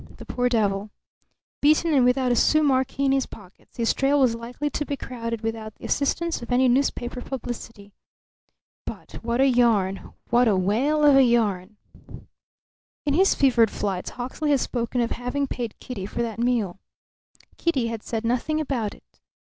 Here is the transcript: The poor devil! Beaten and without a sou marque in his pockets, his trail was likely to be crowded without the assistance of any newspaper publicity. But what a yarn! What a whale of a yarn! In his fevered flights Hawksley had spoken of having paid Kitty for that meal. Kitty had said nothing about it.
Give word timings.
The 0.17 0.25
poor 0.25 0.49
devil! 0.49 0.89
Beaten 1.61 1.93
and 1.93 2.03
without 2.03 2.31
a 2.31 2.35
sou 2.35 2.63
marque 2.63 2.99
in 2.99 3.11
his 3.11 3.27
pockets, 3.27 3.77
his 3.77 3.93
trail 3.93 4.19
was 4.19 4.33
likely 4.33 4.67
to 4.71 4.83
be 4.83 4.97
crowded 4.97 5.41
without 5.41 5.75
the 5.75 5.85
assistance 5.85 6.41
of 6.41 6.51
any 6.51 6.67
newspaper 6.67 7.21
publicity. 7.21 7.93
But 8.87 9.19
what 9.23 9.39
a 9.39 9.45
yarn! 9.47 10.11
What 10.31 10.47
a 10.47 10.55
whale 10.57 11.05
of 11.05 11.15
a 11.15 11.23
yarn! 11.23 11.77
In 13.05 13.13
his 13.13 13.35
fevered 13.35 13.69
flights 13.69 14.09
Hawksley 14.09 14.49
had 14.49 14.59
spoken 14.59 15.01
of 15.01 15.11
having 15.11 15.45
paid 15.45 15.79
Kitty 15.79 16.07
for 16.07 16.23
that 16.23 16.39
meal. 16.39 16.79
Kitty 17.57 17.85
had 17.85 18.01
said 18.01 18.25
nothing 18.25 18.59
about 18.59 18.95
it. 18.95 19.19